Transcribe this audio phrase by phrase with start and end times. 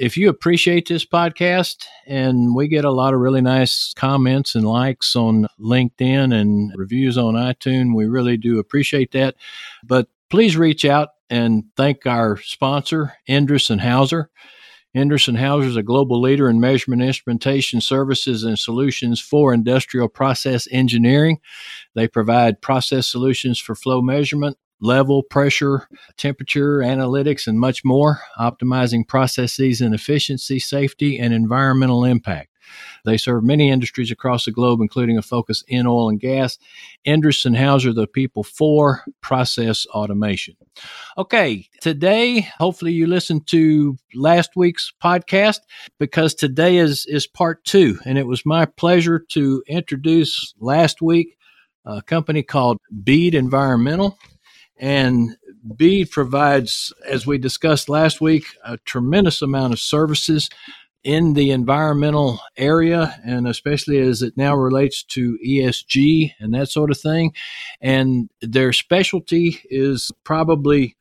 [0.00, 4.64] If you appreciate this podcast, and we get a lot of really nice comments and
[4.64, 9.34] likes on LinkedIn and reviews on iTunes, we really do appreciate that.
[9.82, 14.30] But please reach out and thank our sponsor, Endress and Hauser.
[14.96, 20.08] Endress and Hauser is a global leader in measurement instrumentation services and solutions for industrial
[20.08, 21.40] process engineering.
[21.94, 29.06] They provide process solutions for flow measurement, level, pressure, temperature, analytics, and much more, optimizing
[29.06, 32.50] processes and efficiency, safety, and environmental impact.
[33.04, 36.58] They serve many industries across the globe, including a focus in oil and gas.
[37.06, 40.56] Endress and Hauser, the people for process automation.
[41.16, 45.60] Okay, today, hopefully you listened to last week's podcast
[45.98, 47.98] because today is, is part two.
[48.04, 51.36] And it was my pleasure to introduce last week
[51.84, 54.18] a company called Bead Environmental.
[54.78, 55.36] And
[55.76, 60.48] Bead provides, as we discussed last week, a tremendous amount of services
[61.04, 66.90] in the environmental area, and especially as it now relates to ESG and that sort
[66.90, 67.32] of thing.
[67.80, 70.96] And their specialty is probably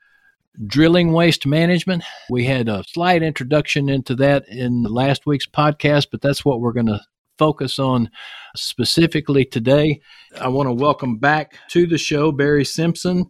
[0.66, 2.04] drilling waste management.
[2.30, 6.74] We had a slight introduction into that in last week's podcast, but that's what we're
[6.74, 7.02] going to
[7.38, 8.10] focus on
[8.56, 10.02] specifically today.
[10.40, 13.30] I want to welcome back to the show Barry Simpson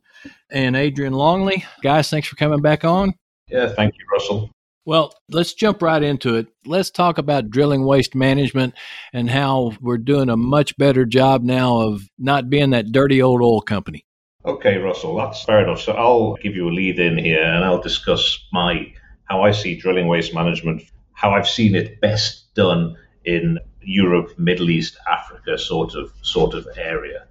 [0.49, 1.65] and Adrian Longley.
[1.81, 3.13] Guys, thanks for coming back on.
[3.49, 4.49] Yeah, thank you, Russell.
[4.85, 6.47] Well, let's jump right into it.
[6.65, 8.73] Let's talk about drilling waste management
[9.11, 13.41] and how we're doing a much better job now of not being that dirty old
[13.41, 14.05] oil company.
[14.45, 15.81] Okay, Russell, that's fair enough.
[15.81, 18.93] So I'll give you a lead in here and I'll discuss my
[19.25, 24.69] how I see drilling waste management, how I've seen it best done in Europe, Middle
[24.69, 27.25] East, Africa sort of sort of area.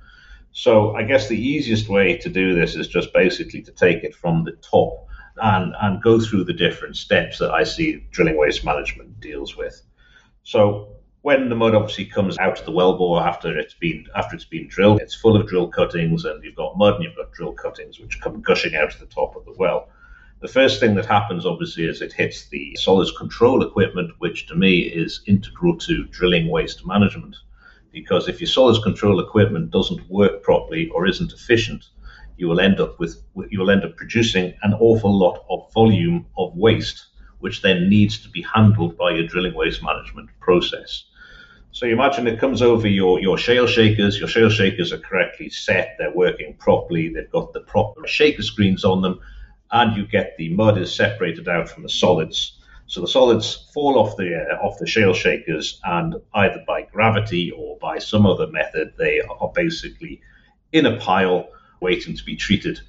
[0.52, 4.14] So I guess the easiest way to do this is just basically to take it
[4.14, 5.06] from the top
[5.36, 9.82] and, and go through the different steps that I see drilling waste management deals with.
[10.44, 14.46] So when the mud obviously comes out of the wellbore after it's been after it's
[14.46, 17.52] been drilled, it's full of drill cuttings and you've got mud and you've got drill
[17.52, 19.90] cuttings which come gushing out of the top of the well.
[20.40, 24.54] The first thing that happens obviously is it hits the solids control equipment, which to
[24.54, 27.36] me is integral to drilling waste management
[27.96, 31.82] because if your solids control equipment doesn't work properly or isn't efficient,
[32.36, 36.26] you will end up with you will end up producing an awful lot of volume
[36.36, 37.06] of waste,
[37.38, 41.04] which then needs to be handled by your drilling waste management process.
[41.72, 44.18] So you imagine it comes over your, your shale shakers.
[44.18, 45.96] Your shale shakers are correctly set.
[45.98, 47.08] They're working properly.
[47.08, 49.20] They've got the proper shaker screens on them,
[49.70, 52.58] and you get the mud is separated out from the solids.
[52.86, 57.50] So the solids fall off the uh, off the shale shakers, and either by gravity
[57.50, 60.20] or by some other method, they are basically
[60.72, 61.48] in a pile
[61.80, 62.80] waiting to be treated.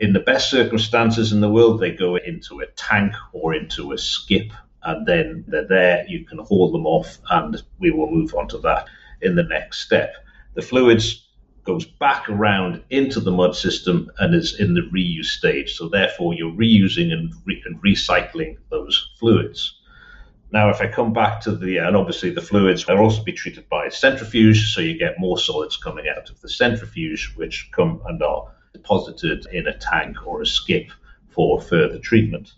[0.00, 3.98] In the best circumstances in the world, they go into a tank or into a
[3.98, 4.50] skip,
[4.82, 6.04] and then they're there.
[6.08, 8.86] You can haul them off, and we will move on to that
[9.20, 10.14] in the next step.
[10.54, 11.23] The fluids
[11.64, 15.74] goes back around into the mud system and is in the reuse stage.
[15.74, 19.80] So therefore, you're reusing and, re- and recycling those fluids.
[20.52, 23.68] Now, if I come back to the, and obviously the fluids will also be treated
[23.68, 28.22] by centrifuge, so you get more solids coming out of the centrifuge, which come and
[28.22, 30.90] are deposited in a tank or a skip
[31.30, 32.52] for further treatment.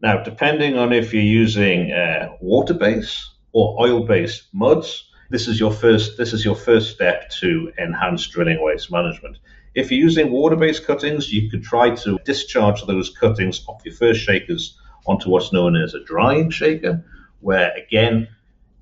[0.00, 6.16] Now, depending on if you're using uh, water-based or oil-based muds, this is your first
[6.16, 9.38] this is your first step to enhance drilling waste management.
[9.74, 14.20] If you're using water-based cuttings, you could try to discharge those cuttings off your first
[14.20, 17.04] shakers onto what's known as a drying shaker,
[17.40, 18.28] where again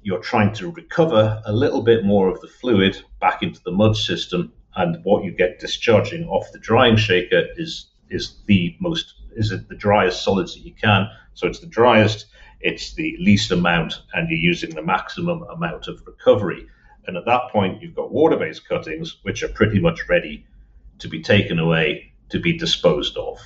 [0.03, 3.97] you're trying to recover a little bit more of the fluid back into the mud
[3.97, 9.51] system, and what you get discharging off the drying shaker is is the most is
[9.51, 11.09] it the driest solids that you can.
[11.35, 12.27] So it's the driest
[12.63, 16.67] it's the least amount and you're using the maximum amount of recovery.
[17.07, 20.47] And at that point, you've got water based cuttings, which are pretty much ready
[21.01, 23.39] to be taken away to be disposed of.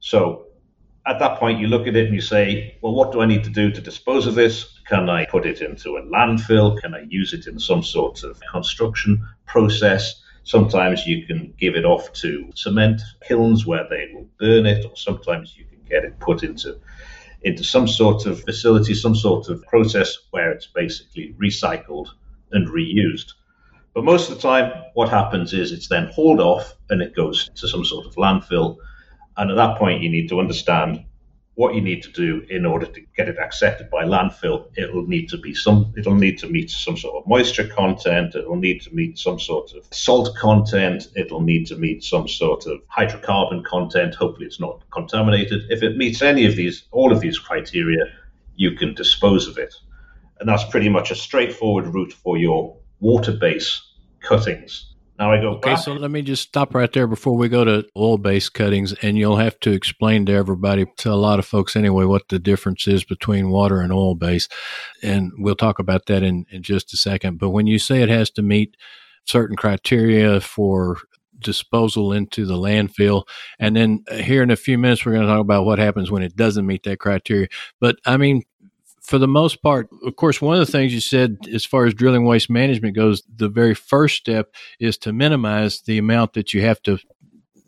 [0.00, 0.46] So
[1.06, 3.44] at that point, you look at it and you say, well, what do I need
[3.44, 4.78] to do to dispose of this?
[4.86, 6.78] Can I put it into a landfill?
[6.80, 10.20] Can I use it in some sort of construction process?
[10.44, 14.96] Sometimes you can give it off to cement kilns where they will burn it, or
[14.96, 16.78] sometimes you can get it put into
[17.42, 22.08] into some sort of facility, some sort of process where it's basically recycled
[22.52, 23.32] and reused.
[23.94, 27.50] But most of the time, what happens is it's then hauled off and it goes
[27.56, 28.76] to some sort of landfill.
[29.36, 31.04] And at that point, you need to understand
[31.58, 34.68] what you need to do in order to get it accepted by landfill.
[34.76, 35.92] It'll need to be some.
[35.98, 38.36] It'll need to meet some sort of moisture content.
[38.36, 41.08] It'll need to meet some sort of salt content.
[41.16, 44.14] It'll need to meet some sort of hydrocarbon content.
[44.14, 45.64] Hopefully, it's not contaminated.
[45.68, 48.04] If it meets any of these, all of these criteria,
[48.54, 49.74] you can dispose of it,
[50.38, 53.82] and that's pretty much a straightforward route for your water base
[54.20, 54.94] cuttings.
[55.18, 55.78] Now I go okay, back.
[55.78, 59.36] so let me just stop right there before we go to oil-based cuttings, and you'll
[59.36, 63.02] have to explain to everybody, to a lot of folks anyway, what the difference is
[63.02, 64.52] between water and oil-based,
[65.02, 67.38] and we'll talk about that in, in just a second.
[67.38, 68.76] But when you say it has to meet
[69.24, 70.98] certain criteria for
[71.40, 73.24] disposal into the landfill.
[73.58, 76.10] And then uh, here in a few minutes, we're going to talk about what happens
[76.10, 77.48] when it doesn't meet that criteria.
[77.80, 78.42] But I mean,
[79.08, 81.94] for the most part, of course, one of the things you said as far as
[81.94, 86.60] drilling waste management goes, the very first step is to minimize the amount that you
[86.60, 86.98] have to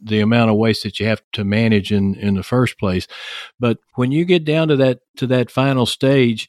[0.03, 3.07] the amount of waste that you have to manage in in the first place.
[3.59, 6.47] But when you get down to that to that final stage,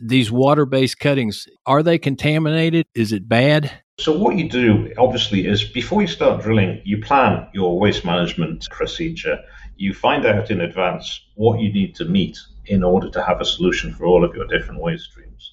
[0.00, 2.86] these water-based cuttings, are they contaminated?
[2.94, 3.72] Is it bad?
[3.98, 8.68] So what you do obviously is before you start drilling, you plan your waste management
[8.70, 9.40] procedure.
[9.76, 13.44] You find out in advance what you need to meet in order to have a
[13.44, 15.52] solution for all of your different waste streams.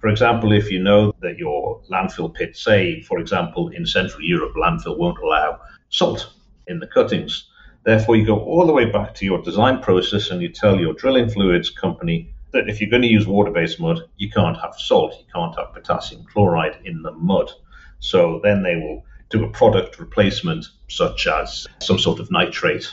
[0.00, 4.54] For example, if you know that your landfill pit, say, for example, in Central Europe,
[4.54, 5.58] landfill won't allow
[5.88, 6.32] salt
[6.68, 7.48] in the cuttings.
[7.84, 10.94] Therefore, you go all the way back to your design process and you tell your
[10.94, 14.74] drilling fluids company that if you're going to use water based mud, you can't have
[14.76, 17.50] salt, you can't have potassium chloride in the mud.
[18.00, 22.88] So then they will do a product replacement, such as some sort of nitrate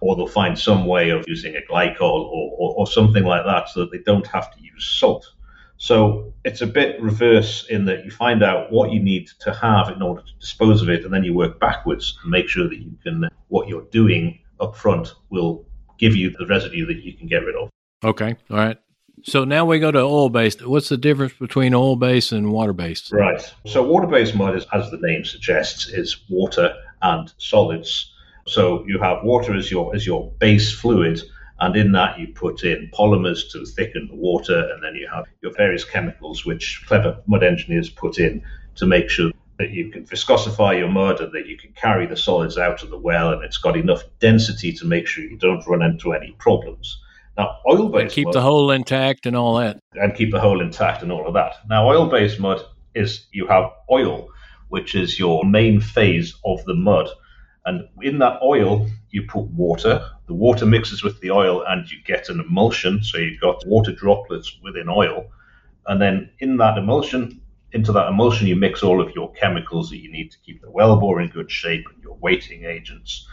[0.00, 3.68] or they'll find some way of using a glycol or, or, or, something like that
[3.68, 5.26] so that they don't have to use salt.
[5.76, 9.88] So it's a bit reverse in that you find out what you need to have
[9.88, 12.78] in order to dispose of it, and then you work backwards to make sure that
[12.78, 15.64] you can what you're doing up front will
[15.98, 17.70] give you the residue that you can get rid of.
[18.04, 18.78] Okay, all right.
[19.22, 20.66] So now we go to oil based.
[20.66, 23.12] What's the difference between oil based and water based?
[23.12, 23.42] Right.
[23.66, 28.12] So water based mud, is, as the name suggests, is water and solids
[28.50, 31.22] so you have water as your as your base fluid,
[31.60, 35.26] and in that you put in polymers to thicken the water, and then you have
[35.40, 38.42] your various chemicals which clever mud engineers put in
[38.74, 42.16] to make sure that you can viscosify your mud and that you can carry the
[42.16, 45.66] solids out of the well, and it's got enough density to make sure you don't
[45.68, 46.98] run into any problems.
[47.38, 51.02] Now, oil-based keep mud, the hole intact and all that, and keep the hole intact
[51.02, 51.54] and all of that.
[51.68, 52.62] Now, oil-based mud
[52.94, 54.28] is you have oil,
[54.70, 57.08] which is your main phase of the mud.
[57.66, 60.08] And in that oil, you put water.
[60.26, 63.02] The water mixes with the oil, and you get an emulsion.
[63.02, 65.26] So you've got water droplets within oil.
[65.86, 67.40] And then in that emulsion,
[67.72, 70.70] into that emulsion, you mix all of your chemicals that you need to keep the
[70.70, 73.26] wellbore in good shape and your weighting agents.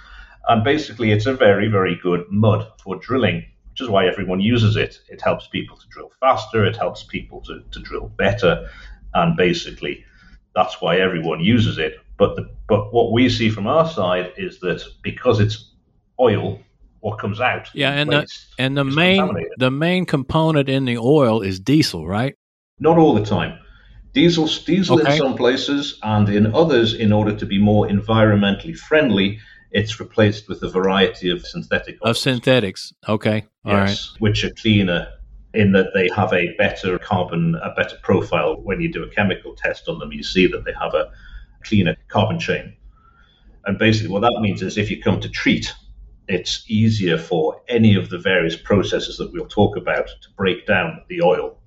[0.50, 4.76] And basically, it's a very, very good mud for drilling, which is why everyone uses
[4.76, 5.00] it.
[5.10, 8.70] It helps people to drill faster, it helps people to, to drill better.
[9.14, 10.06] And basically,
[10.56, 11.98] that's why everyone uses it.
[12.18, 15.72] But the, but what we see from our side is that because it's
[16.20, 16.60] oil,
[17.02, 18.28] what comes out, yeah, and the
[18.58, 22.36] and the main the main component in the oil is diesel, right?
[22.80, 23.60] Not all the time.
[24.14, 25.12] Diesel, diesel okay.
[25.12, 29.40] in some places, and in others, in order to be more environmentally friendly,
[29.72, 32.10] it's replaced with a variety of synthetic oils.
[32.10, 32.94] of synthetics.
[33.08, 34.22] Okay, all yes, right.
[34.22, 35.08] which are cleaner
[35.54, 38.60] in that they have a better carbon, a better profile.
[38.62, 41.12] When you do a chemical test on them, you see that they have a
[41.68, 42.74] cleaner carbon chain.
[43.66, 45.74] And basically, what that means is if you come to treat,
[46.28, 51.02] it's easier for any of the various processes that we'll talk about to break down
[51.10, 51.58] the oil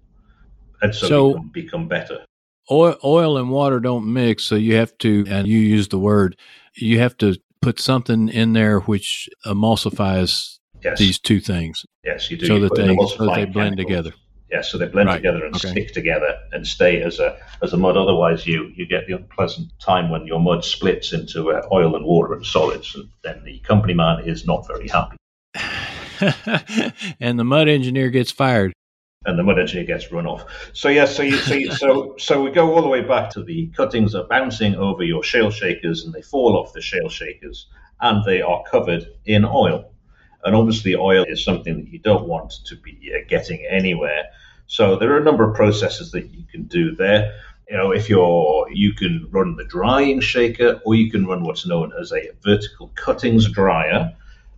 [0.82, 2.24] and so, so become, become better.
[2.70, 6.36] Oil, oil and water don't mix, so you have to, and you use the word,
[6.76, 10.98] you have to put something in there which emulsifies yes.
[10.98, 11.84] these two things.
[12.04, 12.46] Yes, you do.
[12.46, 13.86] So you that they so that they blend chemicals.
[13.86, 14.12] together.
[14.50, 15.16] Yeah, so they blend right.
[15.16, 15.70] together and okay.
[15.70, 17.96] stick together and stay as a as a mud.
[17.96, 22.04] Otherwise, you you get the unpleasant time when your mud splits into uh, oil and
[22.04, 25.16] water and solids, and then the company man is not very happy.
[27.20, 28.72] and the mud engineer gets fired.
[29.26, 30.46] And the mud engineer gets run off.
[30.72, 33.42] So yes, so you, so you, so so we go all the way back to
[33.42, 37.66] the cuttings are bouncing over your shale shakers, and they fall off the shale shakers,
[38.00, 39.89] and they are covered in oil.
[40.44, 44.24] And obviously, oil is something that you don't want to be uh, getting anywhere.
[44.66, 47.34] So there are a number of processes that you can do there.
[47.68, 51.66] You know, if you're, you can run the drying shaker, or you can run what's
[51.66, 54.14] known as a vertical cuttings dryer,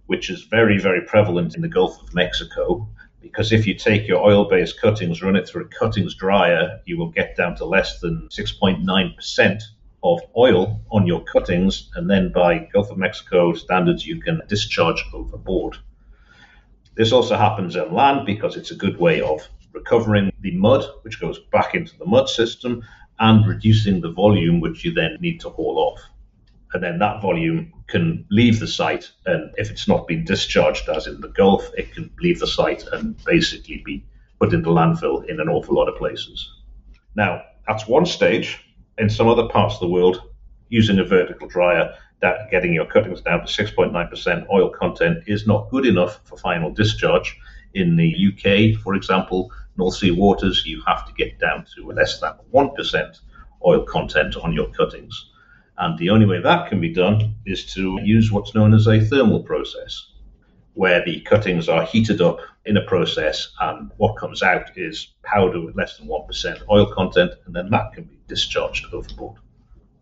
[0.07, 2.89] which is very, very prevalent in the Gulf of Mexico.
[3.21, 6.99] Because if you take your oil based cuttings, run it through a cuttings dryer, you
[6.99, 9.62] will get down to less than 6.9%
[10.02, 11.90] of oil on your cuttings.
[11.94, 15.76] And then by Gulf of Mexico standards, you can discharge overboard.
[16.94, 21.21] This also happens on land because it's a good way of recovering the mud, which
[21.21, 22.82] goes back into the mud system,
[23.18, 26.00] and reducing the volume, which you then need to haul off.
[26.75, 31.06] And then that volume can leave the site, and if it's not been discharged, as
[31.06, 34.04] in the Gulf, it can leave the site and basically be
[34.40, 36.50] put into landfill in an awful lot of places.
[37.14, 38.59] Now, that's one stage.
[38.99, 40.23] In some other parts of the world,
[40.69, 45.71] using a vertical dryer, that getting your cuttings down to 6.9% oil content is not
[45.71, 47.37] good enough for final discharge.
[47.75, 52.21] In the UK, for example, North Sea waters, you have to get down to less
[52.21, 53.21] than 1%
[53.67, 55.31] oil content on your cuttings.
[55.79, 59.01] And the only way that can be done is to use what's known as a
[59.01, 60.13] thermal process,
[60.75, 65.61] where the cuttings are heated up in a process and what comes out is powder
[65.61, 69.38] with less than 1% oil content, and then that can be discharged overboard.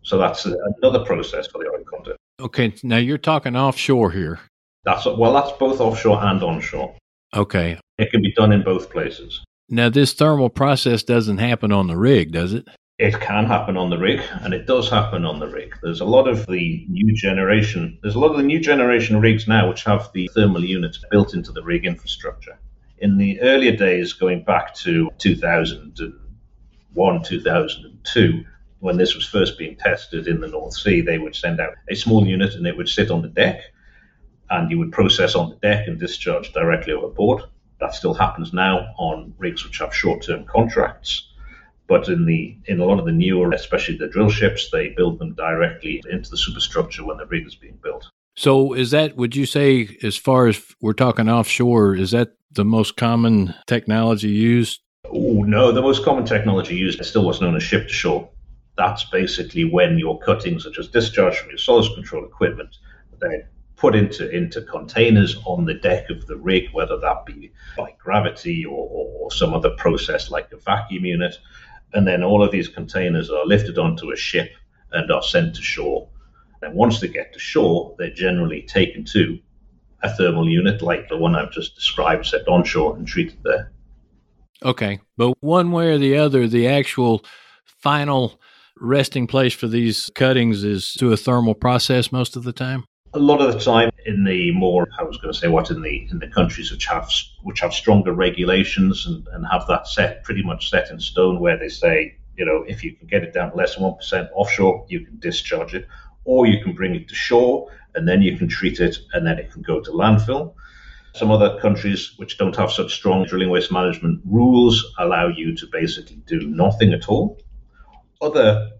[0.03, 2.17] So that's another process for the oil content.
[2.39, 4.39] Okay, now you're talking offshore here.
[4.83, 6.95] That's well, that's both offshore and onshore.
[7.35, 7.77] Okay.
[7.97, 9.43] It can be done in both places.
[9.69, 12.67] Now, this thermal process doesn't happen on the rig, does it?
[13.01, 15.75] It can happen on the rig, and it does happen on the rig.
[15.81, 17.97] There's a lot of the new generation.
[18.03, 21.33] There's a lot of the new generation rigs now which have the thermal units built
[21.33, 22.59] into the rig infrastructure.
[22.99, 28.45] In the earlier days, going back to 2001, 2002,
[28.81, 31.95] when this was first being tested in the North Sea, they would send out a
[31.95, 33.61] small unit and it would sit on the deck,
[34.51, 37.41] and you would process on the deck and discharge directly overboard.
[37.79, 41.29] That still happens now on rigs which have short-term contracts
[41.91, 45.19] but in the in a lot of the newer, especially the drill ships, they build
[45.19, 48.07] them directly into the superstructure when the rig is being built.
[48.37, 52.63] So is that would you say as far as we're talking offshore, is that the
[52.63, 54.79] most common technology used?
[55.13, 58.29] Oh no, the most common technology used is still what's known as ship to shore.
[58.77, 62.73] That's basically when your cuttings are just discharged from your solids control equipment.
[63.19, 67.93] They're put into into containers on the deck of the rig, whether that be by
[68.01, 71.37] gravity or, or some other process like a vacuum unit
[71.93, 74.51] and then all of these containers are lifted onto a ship
[74.91, 76.07] and are sent to shore.
[76.61, 79.39] And once they get to shore, they're generally taken to
[80.03, 83.71] a thermal unit like the one I've just described, set onshore and treated there.
[84.63, 84.99] Okay.
[85.17, 87.23] But one way or the other, the actual
[87.65, 88.39] final
[88.81, 92.83] resting place for these cuttings is to a thermal process most of the time?
[93.13, 95.81] A lot of the time in the more I was going to say what in
[95.81, 97.09] the in the countries which have
[97.43, 101.57] which have stronger regulations and, and have that set pretty much set in stone where
[101.57, 104.29] they say you know if you can get it down to less than one percent
[104.33, 105.87] offshore you can discharge it
[106.23, 109.37] or you can bring it to shore and then you can treat it and then
[109.37, 110.53] it can go to landfill.
[111.13, 115.67] Some other countries which don't have such strong drilling waste management rules allow you to
[115.69, 117.41] basically do nothing at all.
[118.21, 118.71] Other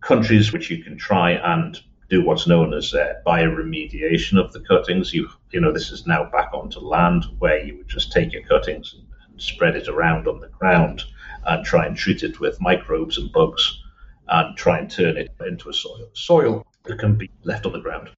[0.00, 5.12] countries which you can try and do what's known as uh, bioremediation of the cuttings.
[5.12, 8.42] You you know this is now back onto land where you would just take your
[8.42, 11.02] cuttings and, and spread it around on the ground
[11.46, 13.82] and try and treat it with microbes and bugs
[14.28, 17.80] and try and turn it into a soil soil that can be left on the
[17.80, 18.10] ground.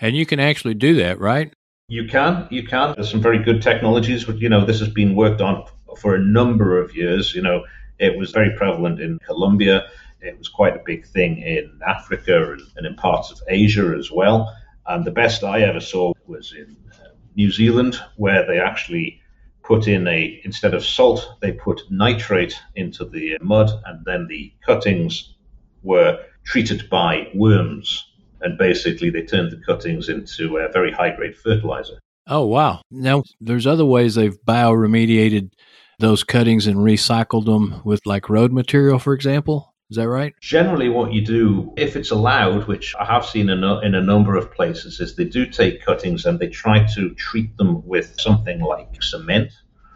[0.00, 1.52] And you can actually do that, right?
[1.88, 2.94] You can, you can.
[2.94, 4.24] There's some very good technologies.
[4.24, 5.64] But, you know, this has been worked on
[5.98, 7.34] for a number of years.
[7.34, 7.64] You know,
[7.98, 9.88] it was very prevalent in Colombia
[10.20, 14.10] it was quite a big thing in Africa and, and in parts of Asia as
[14.10, 14.54] well.
[14.86, 19.20] And the best I ever saw was in uh, New Zealand, where they actually
[19.62, 24.52] put in a instead of salt, they put nitrate into the mud, and then the
[24.64, 25.34] cuttings
[25.82, 28.10] were treated by worms,
[28.40, 31.98] and basically they turned the cuttings into a very high grade fertilizer.
[32.26, 32.80] Oh wow!
[32.90, 35.50] Now there's other ways they've bioremediated
[35.98, 39.67] those cuttings and recycled them with like road material, for example.
[39.90, 40.34] Is that right?
[40.38, 44.02] Generally, what you do, if it's allowed, which I have seen in a, in a
[44.02, 48.20] number of places, is they do take cuttings and they try to treat them with
[48.20, 49.50] something like cement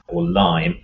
[0.09, 0.81] or lime.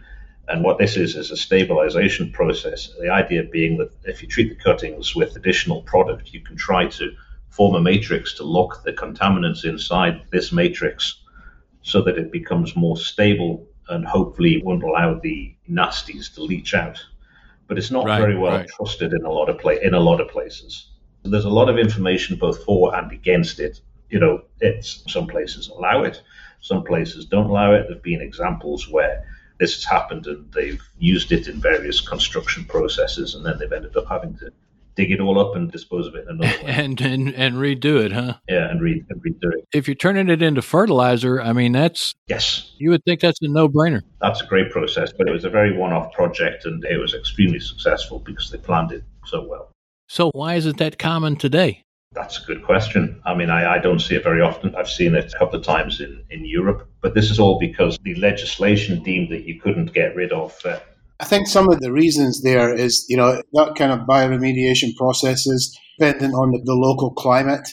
[0.49, 2.93] And what this is is a stabilization process.
[3.01, 6.87] The idea being that if you treat the cuttings with additional product, you can try
[6.89, 7.13] to
[7.49, 11.23] form a matrix to lock the contaminants inside this matrix
[11.81, 17.03] so that it becomes more stable and hopefully won't allow the nasties to leach out
[17.69, 18.69] but it's not right, very well right.
[18.69, 20.91] trusted in a lot of play in a lot of places.
[21.23, 23.81] So there's a lot of information both for and against it.
[24.11, 26.23] You know, it's some places allow it,
[26.61, 27.87] some places don't allow it.
[27.89, 29.25] There've been examples where
[29.59, 33.97] this has happened and they've used it in various construction processes, and then they've ended
[33.97, 34.53] up having to
[34.99, 36.73] dig it all up and dispose of it in another way.
[36.73, 38.35] and, and and redo it, huh?
[38.49, 39.65] Yeah, and, re- and redo it.
[39.73, 43.49] If you're turning it into fertilizer, I mean, that's yes, you would think that's a
[43.49, 44.03] no-brainer.
[44.21, 47.61] That's a great process, but it was a very one-off project, and it was extremely
[47.61, 49.71] successful because they planned it so well.
[50.09, 51.83] So why isn't that common today?
[52.13, 53.21] That's a good question.
[53.25, 54.75] I mean, I, I, don't see it very often.
[54.75, 57.99] I've seen it a couple of times in, in Europe, but this is all because
[58.03, 60.59] the legislation deemed that you couldn't get rid of.
[60.65, 60.81] Uh,
[61.21, 65.77] I think some of the reasons there is, you know, that kind of bioremediation processes
[65.99, 67.69] dependent on the, the local climate,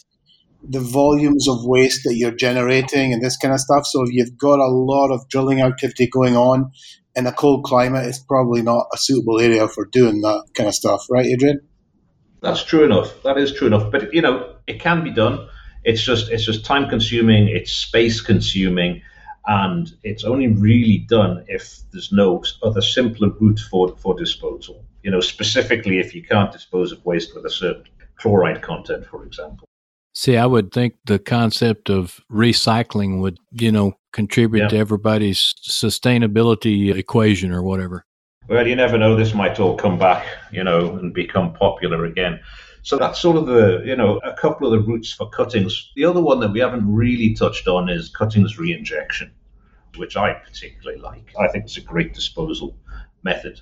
[0.67, 3.85] the volumes of waste that you're generating, and this kind of stuff.
[3.85, 6.71] So if you've got a lot of drilling activity going on
[7.15, 10.73] in a cold climate, it's probably not a suitable area for doing that kind of
[10.73, 11.61] stuff, right, Adrian?
[12.41, 13.11] That's true enough.
[13.23, 13.91] That is true enough.
[13.91, 15.47] But you know, it can be done.
[15.83, 17.47] It's just it's just time consuming.
[17.47, 19.01] It's space consuming,
[19.47, 24.83] and it's only really done if there's no other simpler route for for disposal.
[25.03, 27.85] You know, specifically if you can't dispose of waste with a certain
[28.17, 29.67] chloride content, for example.
[30.13, 34.67] See, I would think the concept of recycling would, you know, contribute yeah.
[34.69, 38.05] to everybody's sustainability equation or whatever
[38.47, 42.39] well, you never know, this might all come back, you know, and become popular again.
[42.85, 45.91] So that's sort of the, you know, a couple of the routes for cuttings.
[45.95, 49.31] The other one that we haven't really touched on is cuttings reinjection,
[49.97, 51.33] which I particularly like.
[51.39, 52.77] I think it's a great disposal
[53.23, 53.59] method.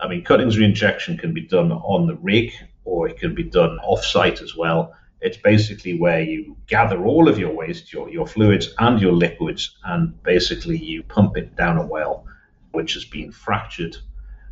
[0.00, 2.50] I mean, cuttings reinjection can be done on the rig
[2.86, 4.94] or it can be done off-site as well.
[5.20, 9.76] It's basically where you gather all of your waste, your, your fluids and your liquids,
[9.84, 12.24] and basically you pump it down a well,
[12.70, 13.98] which has been fractured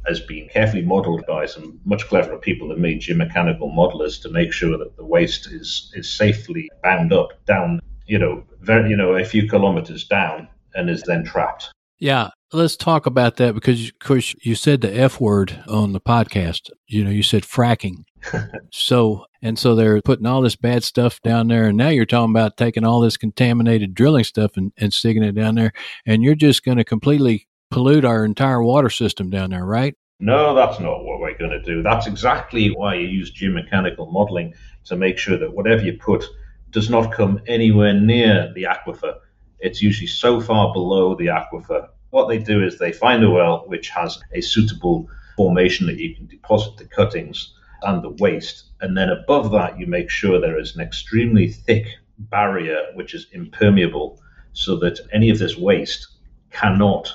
[0.06, 4.52] has been carefully modeled by some much cleverer people than me, geomechanical modelers, to make
[4.52, 9.14] sure that the waste is is safely bound up down, you know, very, you know,
[9.14, 11.70] a few kilometers down and is then trapped.
[11.98, 16.00] Yeah, let's talk about that because, of course, you said the F word on the
[16.00, 16.70] podcast.
[16.86, 18.04] You know, you said fracking.
[18.72, 21.66] so, and so they're putting all this bad stuff down there.
[21.66, 25.34] And now you're talking about taking all this contaminated drilling stuff and, and sticking it
[25.34, 25.72] down there.
[26.06, 29.96] And you're just going to completely pollute our entire water system down there, right?
[30.18, 31.82] No, that's not what we're going to do.
[31.82, 34.54] That's exactly why you use geomechanical modeling
[34.84, 36.24] to make sure that whatever you put
[36.70, 39.14] does not come anywhere near the aquifer.
[39.60, 41.88] It's usually so far below the aquifer.
[42.10, 46.14] What they do is they find a well which has a suitable formation that you
[46.14, 48.64] can deposit the cuttings and the waste.
[48.80, 51.86] And then above that, you make sure there is an extremely thick
[52.18, 54.20] barrier which is impermeable
[54.52, 56.08] so that any of this waste
[56.50, 57.10] cannot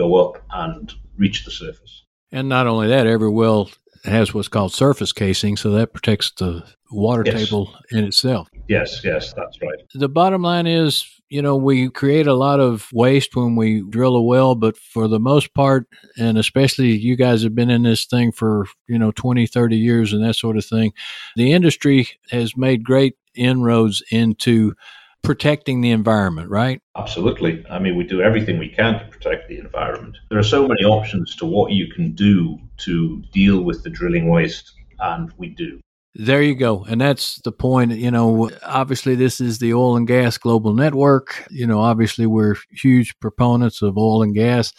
[0.00, 2.04] go up and reach the surface.
[2.32, 3.70] And not only that, every well
[4.04, 7.34] has what's called surface casing, so that protects the water yes.
[7.34, 8.48] table in itself.
[8.66, 9.78] Yes, yes, that's right.
[9.94, 14.16] The bottom line is, you know, we create a lot of waste when we drill
[14.16, 15.86] a well, but for the most part,
[16.18, 20.12] and especially you guys have been in this thing for, you know, 20, 30 years
[20.12, 20.92] and that sort of thing,
[21.36, 24.74] the industry has made great inroads into
[25.22, 26.80] protecting the environment, right?
[26.96, 27.64] Absolutely.
[27.70, 30.16] I mean, we do everything we can to protect the environment.
[30.30, 34.28] There are so many options to what you can do to deal with the drilling
[34.28, 35.80] waste, and we do.
[36.14, 36.84] There you go.
[36.84, 37.92] And that's the point.
[37.92, 41.46] You know, obviously, this is the oil and gas global network.
[41.50, 44.72] You know, obviously, we're huge proponents of oil and gas.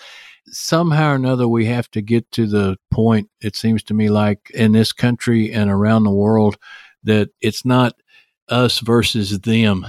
[0.48, 4.50] Somehow or another, we have to get to the point, it seems to me like
[4.54, 6.58] in this country and around the world,
[7.04, 7.94] that it's not
[8.50, 9.86] us versus them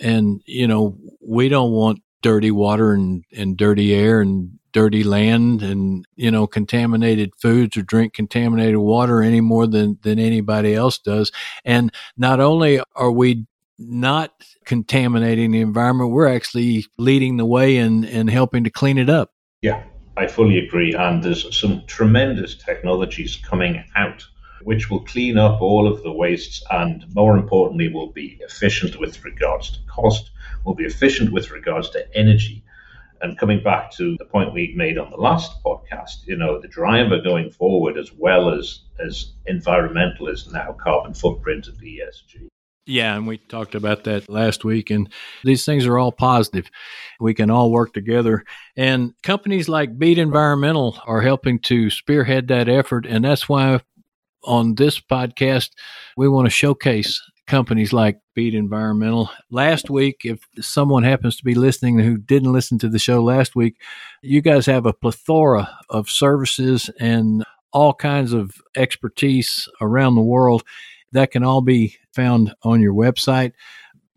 [0.00, 5.62] and, you know, we don't want dirty water and, and dirty air and dirty land
[5.62, 10.98] and, you know, contaminated foods or drink contaminated water any more than, than anybody else
[10.98, 11.30] does.
[11.64, 13.46] And not only are we
[13.78, 14.32] not
[14.64, 19.30] contaminating the environment, we're actually leading the way and, and helping to clean it up.
[19.62, 19.82] Yeah,
[20.16, 20.92] I fully agree.
[20.94, 24.26] And there's some tremendous technologies coming out
[24.64, 29.24] which will clean up all of the wastes and, more importantly, will be efficient with
[29.24, 30.30] regards to cost,
[30.64, 32.64] will be efficient with regards to energy.
[33.20, 36.68] And coming back to the point we made on the last podcast, you know, the
[36.68, 42.48] driver going forward as well as as environmental is now carbon footprint of ESG.
[42.86, 44.90] Yeah, and we talked about that last week.
[44.90, 45.10] And
[45.42, 46.70] these things are all positive.
[47.18, 48.44] We can all work together.
[48.76, 53.06] And companies like Bead Environmental are helping to spearhead that effort.
[53.06, 53.80] And that's why
[54.44, 55.70] on this podcast,
[56.16, 59.30] we want to showcase companies like Bead Environmental.
[59.50, 63.54] Last week, if someone happens to be listening who didn't listen to the show last
[63.54, 63.76] week,
[64.22, 70.62] you guys have a plethora of services and all kinds of expertise around the world
[71.12, 73.52] that can all be found on your website.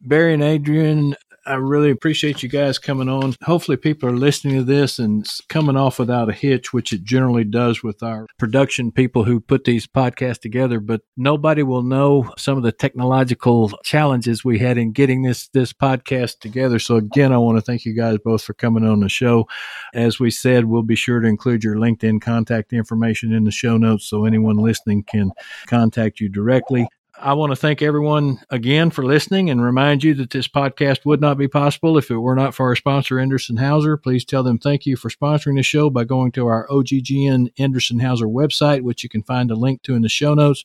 [0.02, 1.16] Barry and Adrian,
[1.48, 3.34] I really appreciate you guys coming on.
[3.44, 7.46] Hopefully, people are listening to this and coming off without a hitch, which it generally
[7.46, 10.82] does with our production people who put these podcasts together.
[10.82, 15.72] But nobody will know some of the technological challenges we had in getting this this
[15.72, 16.80] podcast together.
[16.80, 19.48] So again, I want to thank you guys both for coming on the show.
[19.94, 23.78] As we said, we'll be sure to include your LinkedIn contact information in the show
[23.78, 25.32] notes so anyone listening can
[25.68, 26.90] contact you directly.
[27.20, 31.20] I want to thank everyone again for listening and remind you that this podcast would
[31.20, 33.98] not be possible if it were not for our sponsor, Endress and Hauser.
[33.98, 37.90] Please tell them thank you for sponsoring the show by going to our OGGN Endress
[37.90, 40.64] and Hauser website, which you can find a link to in the show notes,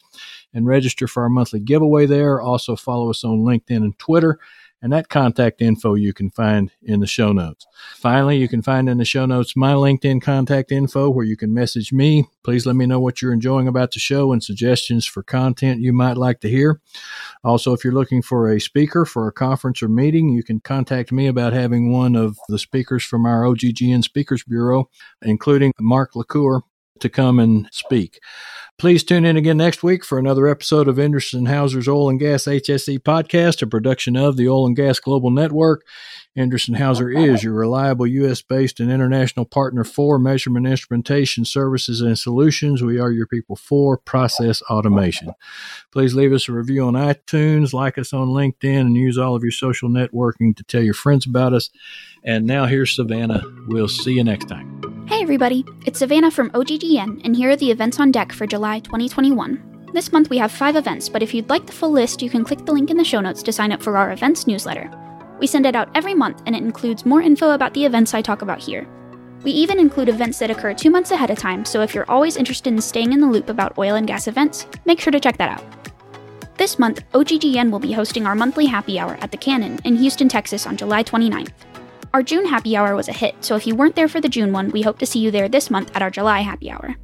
[0.53, 2.38] and register for our monthly giveaway there.
[2.41, 4.38] Also, follow us on LinkedIn and Twitter
[4.83, 7.66] and that contact info you can find in the show notes.
[7.97, 11.55] Finally, you can find in the show notes my LinkedIn contact info where you can
[11.55, 12.27] message me.
[12.42, 15.92] Please let me know what you're enjoying about the show and suggestions for content you
[15.92, 16.81] might like to hear.
[17.45, 21.12] Also, if you're looking for a speaker for a conference or meeting, you can contact
[21.12, 24.90] me about having one of the speakers from our OGGN Speakers Bureau,
[25.23, 26.62] including Mark LaCour,
[27.03, 28.19] to come and speak.
[28.79, 32.19] Please tune in again next week for another episode of Endress and Hauser's Oil and
[32.19, 35.87] Gas HSE podcast, a production of the Oil and Gas Global Network.
[36.37, 38.43] Endress and Hauser is your reliable U.S.
[38.43, 42.83] based and international partner for measurement instrumentation services and solutions.
[42.83, 45.33] We are your people for process automation.
[45.93, 49.45] Please leave us a review on iTunes, like us on LinkedIn, and use all of
[49.45, 51.71] your social networking to tell your friends about us.
[52.25, 53.45] And now here's Savannah.
[53.69, 54.82] We'll see you next time.
[55.07, 55.65] Hey, everybody.
[55.85, 59.91] It's Savannah from OGGN, and here are the events on deck for July 2021.
[59.93, 62.45] This month we have five events, but if you'd like the full list, you can
[62.45, 64.91] click the link in the show notes to sign up for our events newsletter.
[65.41, 68.23] We send it out every month, and it includes more info about the events I
[68.23, 68.88] talk about here.
[69.43, 72.37] We even include events that occur two months ahead of time, so if you're always
[72.37, 75.37] interested in staying in the loop about oil and gas events, make sure to check
[75.38, 75.65] that out.
[76.57, 80.29] This month, OGGN will be hosting our monthly happy hour at the Cannon in Houston,
[80.29, 81.51] Texas on July 29th.
[82.14, 84.53] Our June happy hour was a hit, so if you weren't there for the June
[84.53, 86.94] one, we hope to see you there this month at our July happy hour.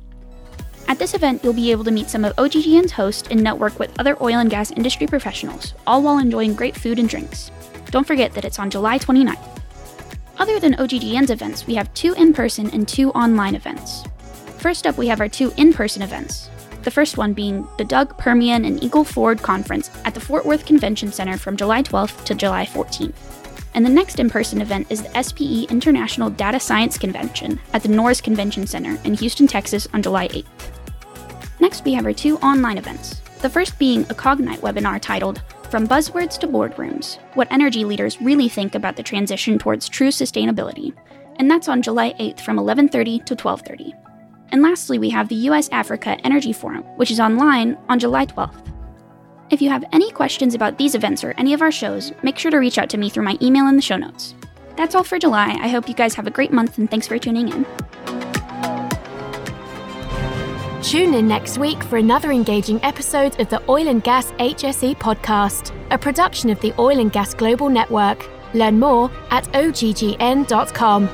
[0.87, 3.99] At this event, you'll be able to meet some of OGGN's hosts and network with
[3.99, 7.51] other oil and gas industry professionals, all while enjoying great food and drinks.
[7.91, 9.63] Don't forget that it's on July 29th.
[10.37, 14.05] Other than OGGN's events, we have two in person and two online events.
[14.59, 16.51] First up, we have our two in person events.
[16.83, 20.67] The first one being the DUG Permian and Eagle Ford Conference at the Fort Worth
[20.67, 23.38] Convention Center from July 12th to July 14th.
[23.79, 27.89] And the next in person event is the SPE International Data Science Convention at the
[27.89, 31.61] Norris Convention Center in Houston, Texas on July 8th.
[31.61, 33.21] Next, we have our two online events.
[33.41, 38.49] The first being a Cognite webinar titled from buzzwords to boardrooms, what energy leaders really
[38.49, 40.93] think about the transition towards true sustainability.
[41.37, 43.93] And that's on July 8th from 11:30 to 12:30.
[44.51, 48.73] And lastly, we have the US Africa Energy Forum, which is online on July 12th.
[49.51, 52.51] If you have any questions about these events or any of our shows, make sure
[52.51, 54.35] to reach out to me through my email in the show notes.
[54.77, 55.57] That's all for July.
[55.61, 57.67] I hope you guys have a great month and thanks for tuning in.
[60.83, 65.75] Tune in next week for another engaging episode of the Oil and Gas HSE podcast,
[65.91, 68.29] a production of the Oil and Gas Global Network.
[68.55, 71.09] Learn more at oggn.com.